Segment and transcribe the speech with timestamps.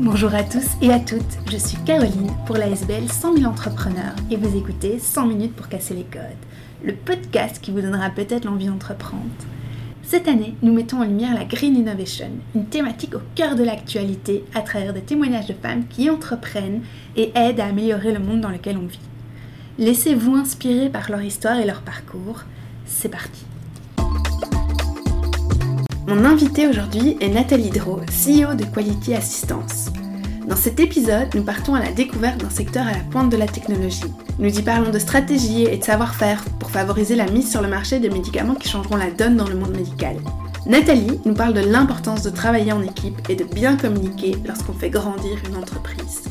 [0.00, 4.16] Bonjour à tous et à toutes, je suis Caroline pour la SBL 100 000 entrepreneurs
[4.28, 6.20] et vous écoutez 100 minutes pour casser les codes,
[6.82, 9.22] le podcast qui vous donnera peut-être l'envie d'entreprendre.
[10.02, 14.42] Cette année, nous mettons en lumière la Green Innovation, une thématique au cœur de l'actualité
[14.52, 16.82] à travers des témoignages de femmes qui entreprennent
[17.14, 18.98] et aident à améliorer le monde dans lequel on vit.
[19.78, 22.42] Laissez-vous inspirer par leur histoire et leur parcours.
[22.84, 23.46] C'est parti.
[26.06, 29.90] Mon invitée aujourd'hui est Nathalie Drault, CEO de Quality Assistance.
[30.46, 33.46] Dans cet épisode, nous partons à la découverte d'un secteur à la pointe de la
[33.46, 34.04] technologie.
[34.38, 38.00] Nous y parlons de stratégie et de savoir-faire pour favoriser la mise sur le marché
[38.00, 40.16] de médicaments qui changeront la donne dans le monde médical.
[40.66, 44.90] Nathalie nous parle de l'importance de travailler en équipe et de bien communiquer lorsqu'on fait
[44.90, 46.24] grandir une entreprise.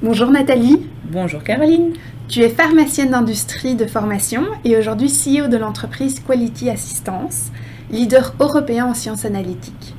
[0.00, 0.86] Bonjour Nathalie.
[1.10, 1.94] Bonjour Caroline.
[2.30, 7.50] Tu es pharmacienne d'industrie de formation et aujourd'hui CEO de l'entreprise Quality Assistance,
[7.90, 9.96] leader européen en sciences analytiques.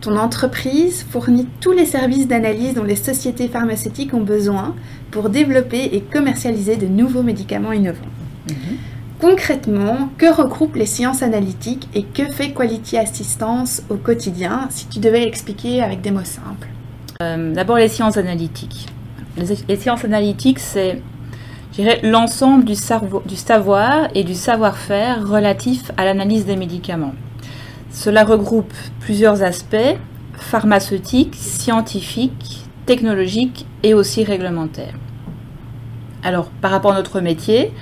[0.00, 4.74] Ton entreprise fournit tous les services d'analyse dont les sociétés pharmaceutiques ont besoin
[5.12, 8.00] pour développer et commercialiser de nouveaux médicaments innovants.
[8.48, 8.56] Mhm.
[9.20, 14.98] Concrètement, que regroupent les sciences analytiques et que fait Quality Assistance au quotidien si tu
[14.98, 16.66] devais l'expliquer avec des mots simples?
[17.22, 18.88] Euh, D'abord les sciences analytiques.
[19.36, 21.00] les sciences analytiques, c'est
[22.02, 22.74] l'ensemble du,
[23.26, 27.14] du savoir et du savoir-faire relatif à l'analyse des médicaments.
[27.90, 29.98] Cela regroupe plusieurs aspects
[30.34, 34.94] pharmaceutiques, scientifiques, technologiques et aussi réglementaires.
[36.22, 37.72] Alors, par rapport à notre métier,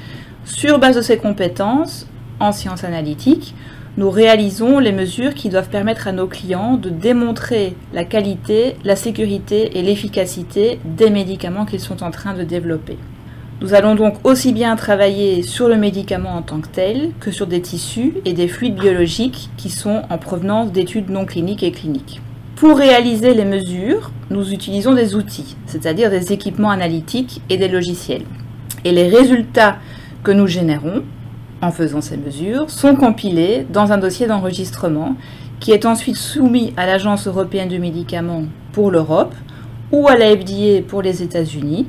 [0.45, 2.07] sur base de ces compétences
[2.41, 3.55] en sciences analytiques,
[3.97, 8.95] nous réalisons les mesures qui doivent permettre à nos clients de démontrer la qualité, la
[8.95, 12.97] sécurité et l'efficacité des médicaments qu'ils sont en train de développer.
[13.61, 17.49] Nous allons donc aussi bien travailler sur le médicament en tant que tel que sur
[17.49, 22.21] des tissus et des fluides biologiques qui sont en provenance d'études non cliniques et cliniques.
[22.55, 28.23] Pour réaliser les mesures, nous utilisons des outils, c'est-à-dire des équipements analytiques et des logiciels.
[28.85, 29.79] Et les résultats
[30.23, 31.03] que nous générons
[31.61, 35.17] en faisant ces mesures sont compilés dans un dossier d'enregistrement
[35.59, 39.35] qui est ensuite soumis à l'Agence européenne du médicament pour l'Europe
[39.91, 41.89] ou à la FDA pour les États-Unis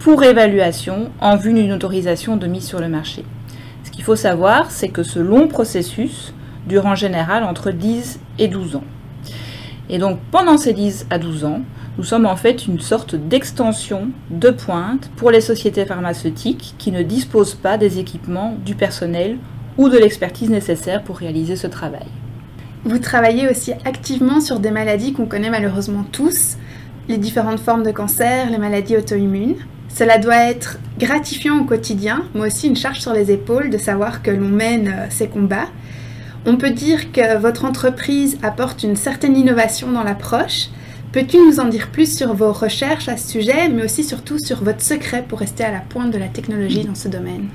[0.00, 3.22] pour évaluation en vue d'une autorisation de mise sur le marché.
[3.84, 6.32] Ce qu'il faut savoir, c'est que ce long processus
[6.66, 8.84] dure en général entre 10 et 12 ans.
[9.90, 11.60] Et donc pendant ces 10 à 12 ans,
[11.98, 17.02] nous sommes en fait une sorte d'extension de pointe pour les sociétés pharmaceutiques qui ne
[17.02, 19.36] disposent pas des équipements, du personnel
[19.76, 22.06] ou de l'expertise nécessaire pour réaliser ce travail.
[22.84, 26.56] Vous travaillez aussi activement sur des maladies qu'on connaît malheureusement tous,
[27.08, 29.56] les différentes formes de cancer, les maladies auto-immunes.
[29.94, 34.22] Cela doit être gratifiant au quotidien, mais aussi une charge sur les épaules de savoir
[34.22, 35.68] que l'on mène euh, ces combats.
[36.46, 40.68] On peut dire que votre entreprise apporte une certaine innovation dans l'approche.
[41.12, 44.62] Peux-tu nous en dire plus sur vos recherches à ce sujet, mais aussi surtout sur
[44.62, 47.48] votre secret pour rester à la pointe de la technologie dans ce domaine?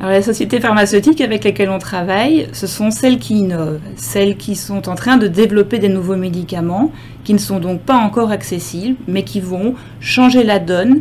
[0.00, 4.54] Alors, les sociétés pharmaceutiques avec lesquelles on travaille, ce sont celles qui innovent, celles qui
[4.54, 6.92] sont en train de développer des nouveaux médicaments,
[7.22, 11.00] qui ne sont donc pas encore accessibles, mais qui vont changer la donne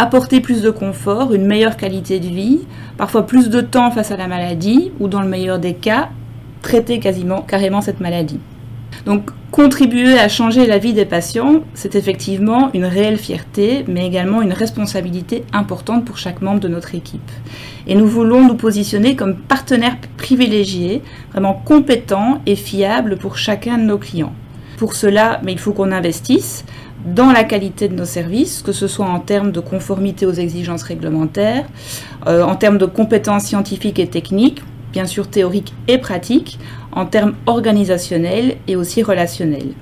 [0.00, 2.60] apporter plus de confort, une meilleure qualité de vie,
[2.96, 6.08] parfois plus de temps face à la maladie, ou dans le meilleur des cas,
[6.62, 8.40] traiter quasiment, carrément cette maladie.
[9.04, 14.40] Donc contribuer à changer la vie des patients, c'est effectivement une réelle fierté, mais également
[14.40, 17.30] une responsabilité importante pour chaque membre de notre équipe.
[17.86, 21.02] Et nous voulons nous positionner comme partenaires privilégiés,
[21.32, 24.32] vraiment compétents et fiables pour chacun de nos clients.
[24.78, 26.64] Pour cela, mais il faut qu'on investisse
[27.04, 30.82] dans la qualité de nos services, que ce soit en termes de conformité aux exigences
[30.82, 31.66] réglementaires,
[32.26, 34.62] euh, en termes de compétences scientifiques et techniques,
[34.92, 36.58] bien sûr théoriques et pratiques,
[36.92, 39.72] en termes organisationnels et aussi relationnels.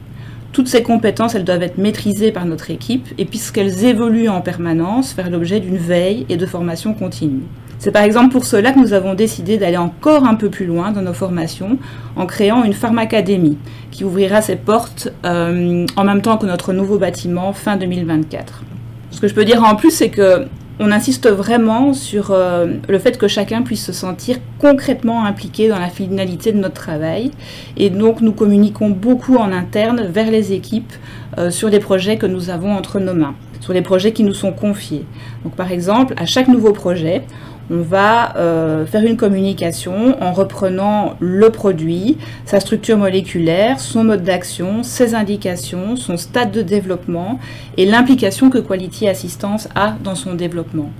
[0.53, 5.13] Toutes ces compétences, elles doivent être maîtrisées par notre équipe et puisqu'elles évoluent en permanence,
[5.13, 7.43] faire l'objet d'une veille et de formation continue.
[7.79, 10.91] C'est par exemple pour cela que nous avons décidé d'aller encore un peu plus loin
[10.91, 11.79] dans nos formations
[12.17, 13.57] en créant une pharmacadémie
[13.93, 18.65] qui ouvrira ses portes euh, en même temps que notre nouveau bâtiment fin 2024.
[19.13, 20.47] Ce que je peux dire en plus, c'est que
[20.81, 25.79] on insiste vraiment sur euh, le fait que chacun puisse se sentir concrètement impliqué dans
[25.79, 27.33] la finalité de notre travail.
[27.77, 30.93] Et donc nous communiquons beaucoup en interne vers les équipes
[31.37, 34.35] euh, sur les projets que nous avons entre nos mains, sur les projets qui nous
[34.35, 35.05] sont confiés.
[35.43, 37.25] Donc par exemple, à chaque nouveau projet,
[37.71, 44.23] on va euh, faire une communication en reprenant le produit, sa structure moléculaire, son mode
[44.23, 47.39] d'action, ses indications, son stade de développement
[47.77, 50.91] et l'implication que Quality Assistance a dans son développement.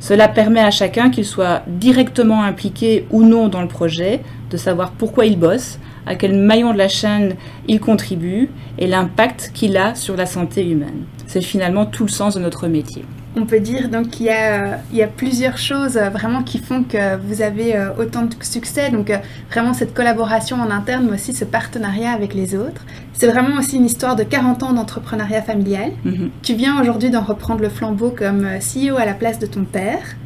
[0.00, 4.20] Cela permet à chacun, qu'il soit directement impliqué ou non dans le projet,
[4.50, 7.34] de savoir pourquoi il bosse, à quel maillon de la chaîne
[7.68, 11.04] il contribue et l'impact qu'il a sur la santé humaine.
[11.26, 13.04] C'est finalement tout le sens de notre métier.
[13.38, 16.58] On peut dire donc qu'il y, a, il y a plusieurs choses euh, vraiment qui
[16.58, 18.88] font que vous avez euh, autant de succès.
[18.88, 19.18] Donc euh,
[19.50, 22.86] vraiment cette collaboration en interne, mais aussi ce partenariat avec les autres.
[23.12, 25.92] C'est vraiment aussi une histoire de 40 ans d'entrepreneuriat familial.
[26.04, 26.30] Mhm.
[26.42, 30.16] Tu viens aujourd'hui d'en reprendre le flambeau comme CEO à la place de ton père.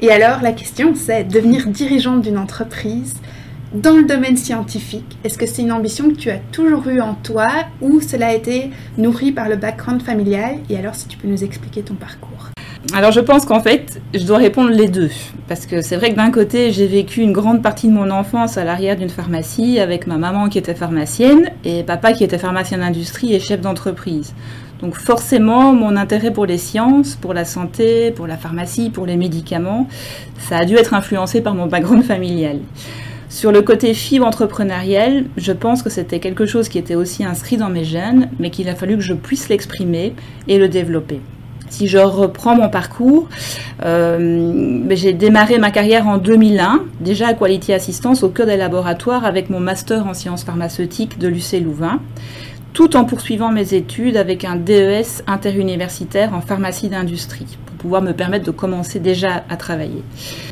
[0.00, 3.14] Et alors la question c'est devenir dirigeante d'une entreprise
[3.74, 5.18] dans le domaine scientifique.
[5.24, 7.48] Est-ce que c'est une ambition que tu as toujours eue en toi
[7.80, 10.58] ou cela a été nourri par le background familial?
[10.70, 12.50] Et alors si tu peux nous expliquer ton parcours
[12.94, 15.10] alors je pense qu'en fait, je dois répondre les deux.
[15.48, 18.56] Parce que c'est vrai que d'un côté, j'ai vécu une grande partie de mon enfance
[18.56, 22.78] à l'arrière d'une pharmacie avec ma maman qui était pharmacienne et papa qui était pharmacien
[22.78, 24.32] d'industrie et chef d'entreprise.
[24.80, 29.16] Donc forcément, mon intérêt pour les sciences, pour la santé, pour la pharmacie, pour les
[29.16, 29.88] médicaments,
[30.38, 32.60] ça a dû être influencé par mon background familial.
[33.38, 37.56] Sur le côté fibre entrepreneuriale, je pense que c'était quelque chose qui était aussi inscrit
[37.56, 40.12] dans mes gènes, mais qu'il a fallu que je puisse l'exprimer
[40.48, 41.20] et le développer.
[41.70, 43.28] Si je reprends mon parcours,
[43.84, 48.56] euh, ben, j'ai démarré ma carrière en 2001, déjà à Quality Assistance au cœur des
[48.56, 52.00] laboratoires avec mon master en sciences pharmaceutiques de l'UC Louvain,
[52.72, 58.14] tout en poursuivant mes études avec un DES interuniversitaire en pharmacie d'industrie pour pouvoir me
[58.14, 60.02] permettre de commencer déjà à travailler.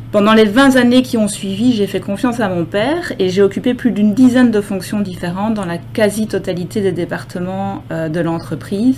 [0.09, 3.41] Pendant les 20 années qui ont suivi, j'ai fait confiance à mon père et j'ai
[3.41, 8.95] occupé plus d'une dizaine de fonctions différentes dans la quasi-totalité des départements euh, de l'entreprise.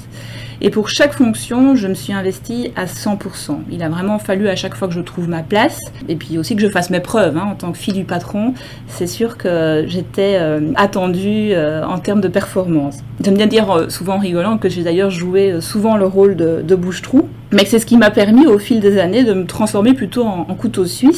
[0.61, 3.59] Et pour chaque fonction, je me suis investie à 100%.
[3.71, 5.79] Il a vraiment fallu à chaque fois que je trouve ma place,
[6.09, 8.53] et puis aussi que je fasse mes preuves hein, en tant que fille du patron.
[8.87, 12.97] C'est sûr que j'étais euh, attendue euh, en termes de performance.
[13.23, 16.75] J'aime bien dire souvent en rigolant que j'ai d'ailleurs joué souvent le rôle de, de
[16.75, 20.23] bouche-trou, mais c'est ce qui m'a permis au fil des années de me transformer plutôt
[20.23, 21.08] en, en couteau suisse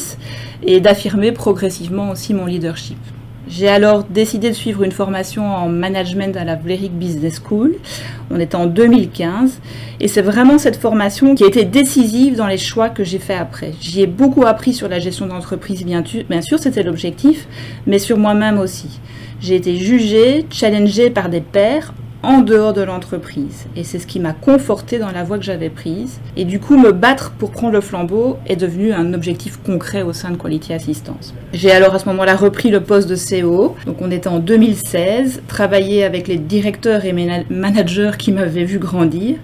[0.63, 2.97] et d'affirmer progressivement aussi mon leadership.
[3.47, 7.75] J'ai alors décidé de suivre une formation en management à la Vlerick Business School.
[8.29, 9.59] On était en 2015
[9.99, 13.33] et c'est vraiment cette formation qui a été décisive dans les choix que j'ai fait
[13.33, 13.73] après.
[13.81, 17.47] J'y ai beaucoup appris sur la gestion d'entreprise, bien, bien sûr, c'était l'objectif,
[17.87, 18.99] mais sur moi-même aussi.
[19.41, 23.65] J'ai été jugée, challengée par des pairs en dehors de l'entreprise.
[23.75, 26.19] Et c'est ce qui m'a conforté dans la voie que j'avais prise.
[26.38, 30.13] Et du coup, me battre pour prendre le flambeau est devenu un objectif concret au
[30.13, 31.33] sein de Quality Assistance.
[31.53, 33.75] J'ai alors à ce moment-là repris le poste de CEO.
[33.85, 37.13] Donc on était en 2016, travaillé avec les directeurs et
[37.50, 39.38] managers qui m'avaient vu grandir.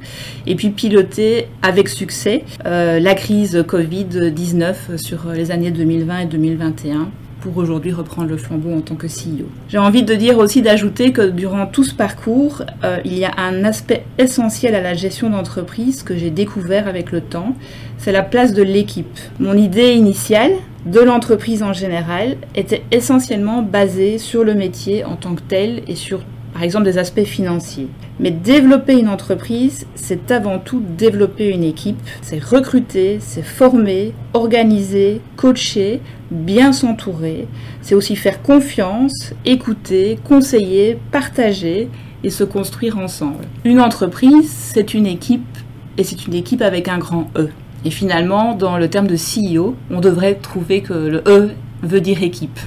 [0.46, 7.10] Et puis piloter avec succès euh, la crise Covid-19 sur les années 2020 et 2021
[7.42, 9.46] pour aujourd'hui reprendre le flambeau en tant que CEO.
[9.70, 13.32] J'ai envie de dire aussi d'ajouter que durant tout ce parcours, euh, il y a
[13.38, 17.56] un aspect essentiel à la gestion d'entreprise que j'ai découvert avec le temps,
[17.98, 19.20] c'est la place de l'équipe.
[19.40, 20.52] Mon idée initiale
[20.86, 25.96] de l'entreprise en général était essentiellement basée sur le métier en tant que tel et
[25.96, 26.22] sur
[26.58, 27.86] par exemple des aspects financiers.
[28.20, 35.22] Mais développer une entreprise, c'est avant tout développer une équipe, c'est recruter, c'est former, organiser,
[35.36, 36.02] coacher,
[36.32, 37.48] bien s'entourer,
[37.84, 41.90] c'est aussi faire confiance, écouter, conseiller, partager
[42.24, 43.46] et se construire ensemble.
[43.64, 45.60] Une entreprise, c'est une équipe
[46.00, 47.50] et c'est une équipe avec un grand E.
[47.86, 51.52] Et finalement, dans le terme de CEO, on devrait trouver que le E
[51.84, 52.60] veut dire équipe.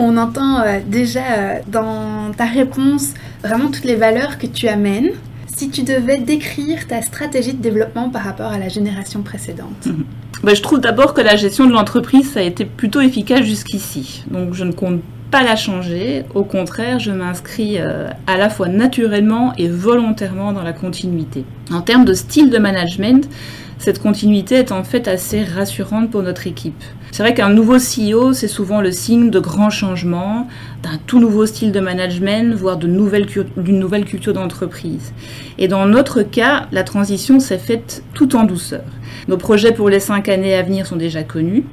[0.00, 5.10] On entend euh, déjà euh, dans ta réponse vraiment toutes les valeurs que tu amènes.
[5.48, 10.04] Si tu devais décrire ta stratégie de développement par rapport à la génération précédente mhm.
[10.44, 14.24] ben, Je trouve d'abord que la gestion de l'entreprise a été plutôt efficace jusqu'ici.
[14.30, 15.00] Donc je ne compte
[15.32, 16.24] pas la changer.
[16.32, 21.44] Au contraire, je m'inscris euh, à la fois naturellement et volontairement dans la continuité.
[21.72, 23.28] En termes de style de management,
[23.78, 26.84] cette continuité est en fait assez rassurante pour notre équipe.
[27.18, 30.46] C'est vrai qu'un nouveau CEO, c'est souvent le signe de grands changements,
[30.84, 35.12] d'un tout nouveau style de management, voire d'une nouvelle, nouvelle culture d'entreprise.
[35.58, 38.84] Et dans notre cas, la transition s'est faite tout en douceur.
[39.26, 41.64] Nos projets pour les cinq années à venir sont déjà connus.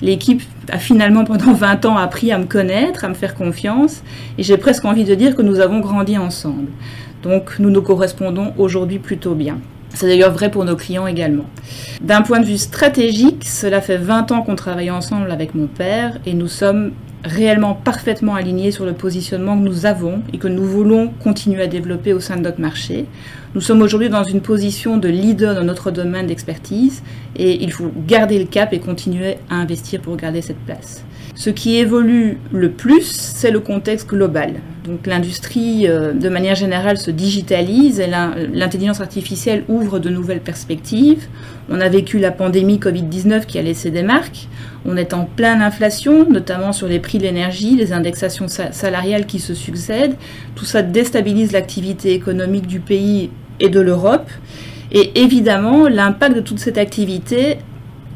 [0.00, 4.04] L'équipe a finalement pendant 20 ans appris à me connaître, à me faire confiance,
[4.38, 6.68] et j'ai presque envie de dire que nous avons grandi ensemble.
[7.24, 9.58] Donc nous nous correspondons aujourd'hui plutôt bien.
[9.94, 11.44] C'est d'ailleurs vrai pour nos clients également.
[12.00, 16.18] D'un point de vue stratégique, cela fait 20 ans qu'on travaille ensemble avec mon père
[16.26, 16.92] et nous sommes
[17.24, 21.66] réellement parfaitement alignés sur le positionnement que nous avons et que nous voulons continuer à
[21.66, 23.06] développer au sein de notre marché.
[23.54, 27.02] Nous sommes aujourd'hui dans une position de leader dans notre domaine d'expertise
[27.36, 31.04] et il faut garder le cap et continuer à investir pour garder cette place.
[31.34, 34.54] Ce qui évolue le plus, c'est le contexte global.
[34.84, 41.26] Donc l'industrie, euh, de manière générale, se digitalise et l'intelligence artificielle ouvre de nouvelles perspectives.
[41.70, 44.48] On a vécu la pandémie Covid-19 qui a laissé des marques.
[44.84, 49.38] On est en pleine inflation, notamment sur les prix de l'énergie, les indexations salariales qui
[49.38, 50.16] se succèdent.
[50.54, 54.28] Tout ça déstabilise l'activité économique du pays et de l'Europe.
[54.90, 57.58] Et évidemment, l'impact de toute cette activité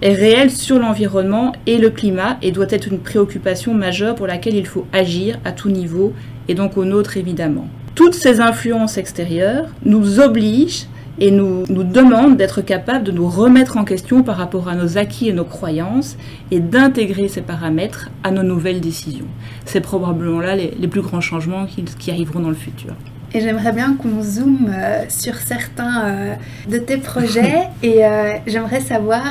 [0.02, 4.54] est réel sur l'environnement et le climat et doit être une préoccupation majeure pour laquelle
[4.54, 6.12] il faut agir à tout niveau
[6.48, 7.68] et donc au nôtre évidemment.
[7.94, 10.86] Toutes ces influences extérieures nous obligent
[11.18, 14.98] et nous, nous demandent d'être capables de nous remettre en question par rapport à nos
[14.98, 16.18] acquis et nos croyances
[16.50, 19.28] et d'intégrer ces paramètres à nos nouvelles décisions.
[19.64, 21.66] C'est probablement là les, plus grands changements
[21.98, 22.92] qui arriveront dans le futur.
[23.36, 26.34] Et j'aimerais bien qu'on zoome euh, sur certains euh,
[26.70, 29.24] de tes projets et euh, j'aimerais savoir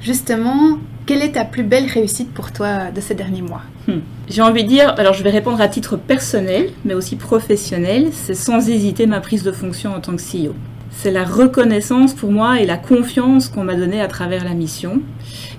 [0.00, 3.62] justement quelle est ta plus belle réussite pour toi de ces derniers mois?
[3.86, 4.00] Hmm.
[4.28, 8.34] J'ai envie de dire, alors je vais répondre à titre personnel mais aussi professionnel, c'est
[8.34, 10.56] sans hésiter ma prise de fonction en tant que CEO
[10.92, 15.00] c'est la reconnaissance pour moi et la confiance qu'on m'a donnée à travers la mission.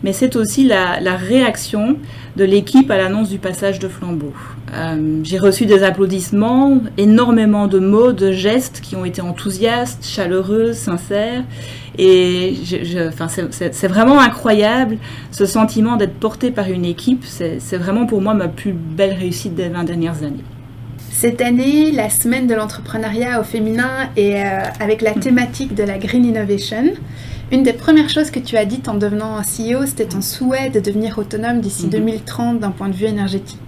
[0.03, 1.97] Mais c'est aussi la, réaction
[2.35, 4.33] de l'équipe à l'annonce du passage de flambeau.
[4.73, 10.73] Euh, j'ai reçu des applaudissements, énormément de mots, de gestes qui ont été enthousiastes, chaleureux,
[10.73, 11.43] sincères.
[11.97, 12.55] Et
[13.71, 14.97] c'est vraiment incroyable
[15.31, 17.23] ce sentiment d'être porté par une équipe.
[17.25, 20.43] C'est vraiment pour moi ma plus belle réussite des 20 dernières années.
[21.11, 25.97] Cette année, la semaine de l'entrepreneuriat au féminin et euh, avec la thématique de la
[25.97, 26.93] Green Innovation.
[27.51, 30.79] Une des premières choses que tu as dites en devenant CEO, c'était ton souhait de
[30.79, 32.59] devenir autonome d'ici 2030 mhm.
[32.59, 33.59] d'un point de vue énergétique.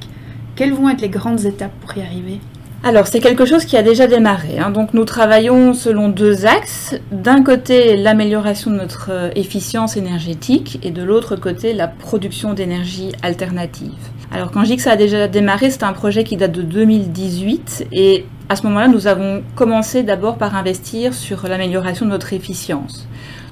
[0.55, 2.39] Quelles vont être les grandes étapes pour y arriver
[2.87, 4.59] alors, c'est quelque chose qui a déjà démarré.
[4.59, 4.69] Hein.
[4.69, 6.93] Donc, nous travaillons selon deux axes.
[7.11, 13.11] D'un côté, l'amélioration de notre euh, efficience énergétique et de l'autre côté, la production d'énergie
[13.23, 13.89] alternative.
[14.31, 16.61] Alors quand je dis que ça a déjà démarré, c'est un projet qui date de
[16.61, 22.33] 2018 et à ce moment-là, nous avons commencé d'abord par investir sur l'amélioration de notre
[22.33, 23.07] efficience.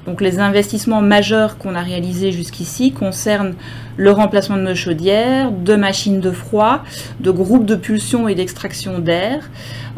[0.06, 3.54] Donc les investissements majeurs qu'on a réalisés jusqu'ici concernent
[3.96, 6.82] le remplacement de nos chaudières, de machines de froid,
[7.20, 9.50] de groupes de pulsion et d'extraction d'air.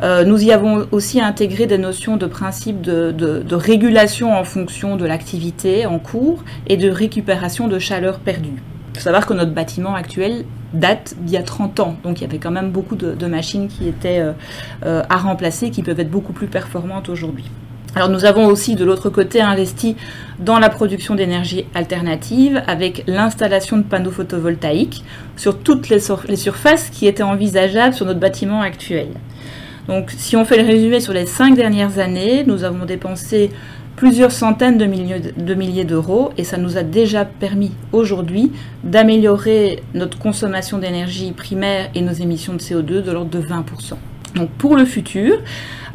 [0.02, 5.06] Euh, nous y avons aussi intégré des notions de principe de, régulation en fonction de
[5.06, 8.62] l'activité en cours et de récupération de chaleur perdue.
[8.92, 11.96] Il faut savoir que notre bâtiment actuel date d'il y a 30 ans.
[12.04, 14.32] Donc il y avait quand même beaucoup de, machines qui étaient euh,
[14.84, 17.44] euh, à remplacer, qui peuvent être beaucoup plus performantes aujourd'hui.
[17.96, 19.96] Alors nous avons aussi de l'autre côté investi
[20.38, 25.02] dans la production d'énergie alternative avec l'installation de panneaux photovoltaïques
[25.38, 29.08] sur toutes les, surfaces qui étaient envisageables sur notre bâtiment actuel.
[29.88, 33.50] Donc si on fait le résumé sur les cinq dernières années, nous avons dépensé
[33.96, 38.52] plusieurs centaines de milliers, d'euros et ça nous a déjà permis aujourd'hui
[38.84, 43.94] d'améliorer notre consommation d'énergie primaire et nos émissions de CO2 de l'ordre de 20%.
[44.36, 45.38] Donc pour le futur,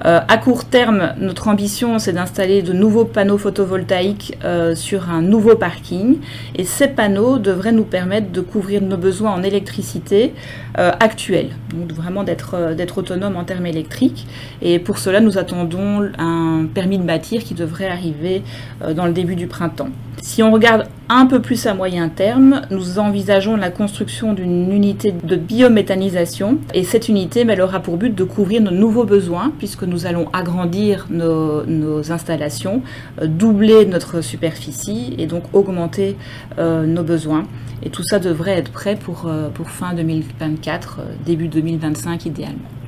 [0.03, 5.21] euh, à court terme, notre ambition, c'est d'installer de nouveaux panneaux photovoltaïques euh, sur un
[5.21, 6.17] nouveau parking.
[6.55, 10.33] Et ces panneaux devraient nous permettre de couvrir nos besoins en électricité
[10.79, 11.51] euh, actuels.
[11.73, 14.25] Donc vraiment d'être d'être autonome en termes électriques.
[14.63, 18.41] Et pour cela, nous attendons un permis de bâtir qui devrait arriver
[18.95, 19.89] dans le début du printemps.
[20.21, 25.11] Si on regarde un peu plus à moyen terme, nous envisageons la construction d'une unité
[25.11, 26.57] de biométhanisation.
[26.73, 30.29] Et cette unité, elle aura pour but de couvrir nos nouveaux besoins, puisque nous allons
[30.31, 32.81] agrandir nos, installations,
[33.21, 36.15] euh, doubler notre superficie et donc augmenter
[36.59, 37.45] euh, nos besoins.
[37.83, 42.80] Et tout ça devrait être prêt pour, euh, pour fin 2024, début 2025 idéalement.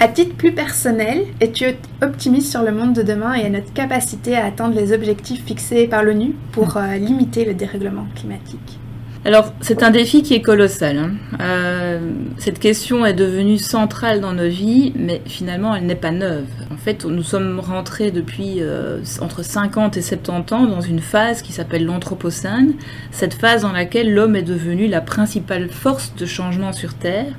[0.00, 1.64] À titre plus personnel, es-tu
[2.02, 5.88] optimiste sur le monde de demain et à notre capacité à atteindre les objectifs fixés
[5.88, 8.78] par l'ONU pour limiter le dérèglement climatique?
[9.24, 10.96] Alors, c'est un défi qui est colossal.
[10.98, 11.10] Hein.
[11.40, 16.46] Euh, cette question est devenue centrale dans nos vies, mais finalement, elle n'est pas neuve.
[16.72, 21.42] En fait, nous sommes rentrés depuis euh, entre 50 et 70 ans dans une phase
[21.42, 22.74] qui s'appelle l'Anthropocène,
[23.10, 27.34] cette phase dans laquelle l'homme est devenu la principale force de changement sur Terre.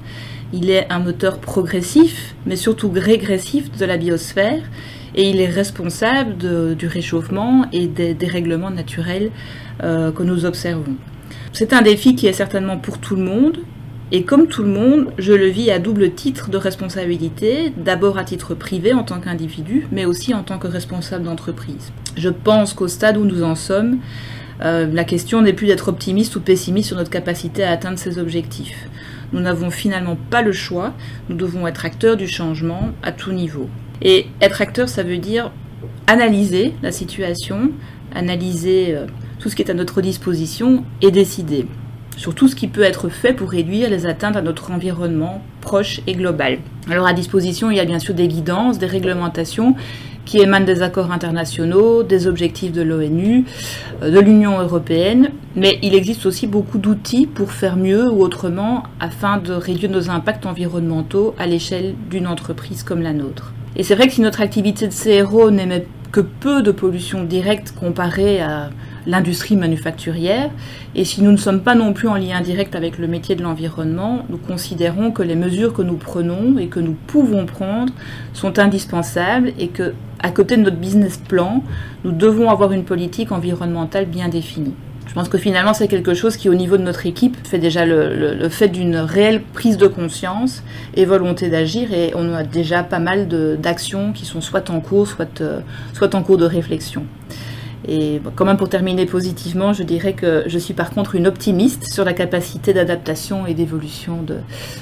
[0.53, 4.61] Il est un moteur progressif, mais surtout régressif de la biosphère,
[5.15, 9.31] et il est responsable du réchauffement et des dérèglements naturels
[9.83, 10.95] euh, que nous observons.
[11.53, 13.59] C'est un défi qui est certainement pour tout le monde,
[14.11, 18.23] et comme tout le monde, je le vis à double titre de responsabilité, d'abord à
[18.23, 21.91] titre privé en tant qu'individu, mais aussi en tant que responsable d'entreprise.
[22.17, 23.99] Je pense qu'au stade où nous en sommes,
[24.61, 28.17] euh, la question n'est plus d'être optimiste ou pessimiste sur notre capacité à atteindre ces
[28.17, 28.89] objectifs.
[29.33, 30.93] Nous n'avons finalement pas le choix,
[31.29, 33.69] nous devons être acteurs du changement à tout niveau.
[34.01, 35.51] Et être acteur, ça veut dire
[36.07, 37.71] analyser la situation,
[38.13, 39.05] analyser euh,
[39.39, 41.67] tout ce qui est à notre disposition et décider
[42.17, 46.01] sur tout ce qui peut être fait pour réduire les atteintes à notre environnement proche
[46.05, 46.57] et global.
[46.89, 49.75] Alors à disposition, il y a bien sûr des guidances, des réglementations
[50.29, 53.45] qui émanent des accords internationaux, des objectifs de l'ONU,
[54.03, 58.83] euh, de l'Union européenne, mais il existe aussi beaucoup d'outils pour faire mieux ou autrement
[58.99, 63.53] afin de réduire nos impacts environnementaux à l'échelle d'une entreprise comme la nôtre.
[63.75, 67.73] Et c'est vrai que si notre activité de CRO n'émet que peu de pollution directe
[67.79, 68.69] comparée à
[69.09, 70.51] l'industrie manufacturière.
[70.95, 73.43] Et si nous ne sommes pas non plus en lien direct avec le métier de
[73.43, 77.91] l'environnement, nous considérons que les mesures que nous prenons et que nous pouvons prendre
[78.33, 81.63] sont indispensables et que, à côté de notre business plan,
[82.03, 84.75] nous devons avoir une politique environnementale bien définie.
[85.07, 87.83] Je pense que finalement, c'est quelque chose qui, au niveau de notre équipe, fait déjà
[87.83, 90.61] le, fait d'une réelle prise de conscience
[90.93, 91.91] et volonté d'agir.
[91.93, 93.27] Et on a déjà pas mal
[93.59, 95.61] d'actions qui sont soit en cours, soit, euh,
[95.93, 97.05] soit en cours de réflexion.
[97.91, 101.91] Et quand même pour terminer positivement, je dirais que je suis par contre une optimiste
[101.91, 104.37] sur la capacité d'adaptation et d'évolution de,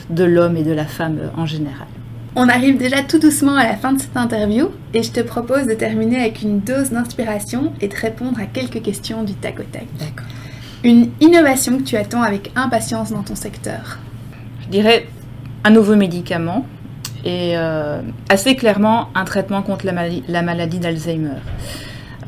[0.09, 1.87] de l'homme et de la femme en général.
[2.35, 5.65] On arrive déjà tout doucement à la fin de cette interview et je te propose
[5.67, 9.63] de terminer avec une dose d'inspiration et de répondre à quelques questions du tac au
[9.63, 9.87] tac.
[9.97, 10.27] D'accord.
[10.83, 13.99] Une innovation que tu attends avec impatience dans ton secteur
[14.63, 15.07] Je dirais
[15.63, 16.65] un nouveau médicament
[17.23, 19.93] et euh, assez clairement un traitement contre la,
[20.27, 21.39] la maladie d'Alzheimer.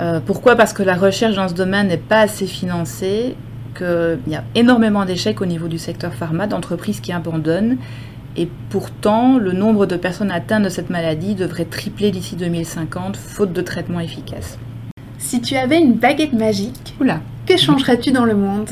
[0.01, 0.55] Euh, pourquoi?
[0.55, 3.35] Parce que la recherche dans ce domaine n'est pas assez financée,
[3.77, 7.77] qu'il y a énormément d'échecs au niveau du secteur pharma, d'entreprises qui abandonnent.
[8.37, 13.51] Et pourtant, le nombre de personnes atteintes de cette maladie devrait tripler d'ici 2050, faute
[13.51, 14.57] de traitement efficace.
[15.17, 16.95] Si tu avais une baguette magique,
[17.45, 18.69] que changerais-tu dans le monde?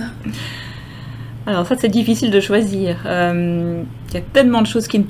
[1.45, 2.97] Alors ça, c'est difficile de choisir.
[3.05, 5.05] Euh, il y a tellement de choses qui ne,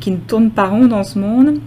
[0.00, 1.60] qui ne tournent pas rond dans ce monde.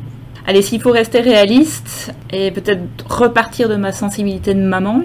[0.46, 5.04] Allez, s'il faut rester réaliste et peut-être repartir de ma sensibilité de maman,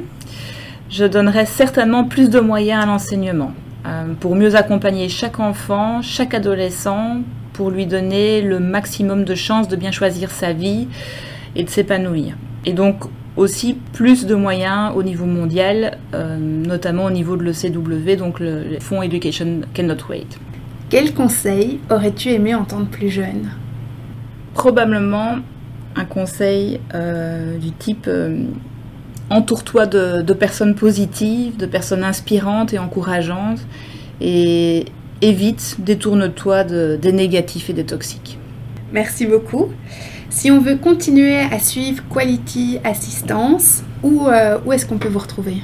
[0.90, 3.52] je donnerais certainement plus de moyens à l'enseignement
[3.86, 7.18] euh, pour mieux accompagner chaque enfant, chaque adolescent,
[7.52, 10.88] pour lui donner le maximum de chances de bien choisir sa vie
[11.54, 12.34] et de s'épanouir.
[12.66, 13.04] Et donc
[13.36, 18.78] aussi plus de moyens au niveau mondial, euh, notamment au niveau de l'ECW, donc le
[18.80, 20.26] Fonds Education Cannot Wait.
[20.90, 23.50] Quel conseil aurais-tu aimé entendre plus jeune?
[24.58, 25.36] Probablement
[25.94, 28.42] un conseil euh, du type euh,
[29.30, 33.60] entoure-toi de, personnes positives, de personnes inspirantes et encourageantes
[34.20, 34.86] et
[35.22, 38.36] évite, détourne-toi des négatifs et des toxiques.
[38.92, 39.68] Merci beaucoup.
[40.28, 45.20] Si on veut continuer à suivre Quality Assistance, où, euh, où est-ce qu'on peut vous
[45.20, 45.58] retrouver?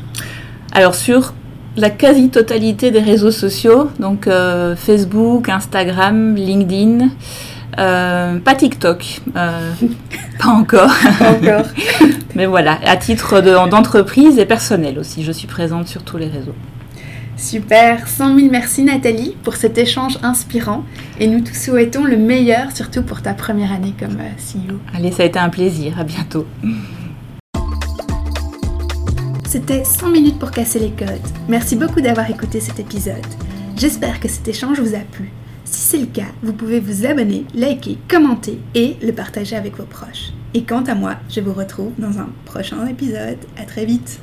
[0.71, 1.35] Alors sur
[1.77, 4.29] la quasi-totalité des réseaux sociaux, donc
[4.77, 7.09] Facebook, Instagram, LinkedIn.
[7.79, 9.73] Euh, pas TikTok, euh,
[10.39, 10.91] pas encore.
[11.21, 11.67] encore.
[12.35, 16.55] Mais voilà, à titre d'entreprise et personnel aussi, je suis présente sur tous les réseaux.
[17.37, 20.85] Super, 100 000 merci Nathalie pour cet échange inspirant
[21.19, 24.79] et nous te souhaitons le meilleur, surtout pour ta première année comme euh, CEO.
[24.95, 26.47] Allez, ça a été un plaisir, à bientôt.
[29.47, 31.21] C'était 100 minutes pour casser les codes.
[31.49, 33.27] Merci beaucoup d'avoir écouté cet épisode.
[33.77, 35.31] J'espère que cet échange vous a plu.
[35.65, 39.85] Si c'est le cas, vous pouvez vous abonner, liker, commenter et le partager avec vos
[39.85, 40.33] proches.
[40.53, 43.39] Et quant à moi, je vous retrouve dans un prochain épisode.
[43.57, 44.21] À très vite.